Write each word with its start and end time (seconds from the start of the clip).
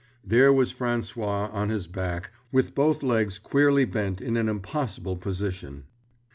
There 0.25 0.51
was 0.51 0.73
François 0.73 1.53
on 1.53 1.69
his 1.69 1.85
back—with 1.85 2.73
both 2.73 3.03
legs 3.03 3.37
queerly 3.37 3.85
bent 3.85 4.19
in 4.19 4.35
an 4.35 4.49
impossible 4.49 5.15
position. 5.15 5.83